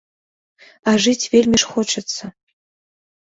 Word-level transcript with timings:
А 0.91 0.93
жыць 1.03 1.29
вельмі 1.35 1.57
ж 1.63 1.69
хочацца. 1.73 2.23